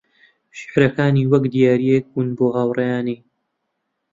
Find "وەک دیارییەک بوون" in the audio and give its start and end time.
1.31-2.29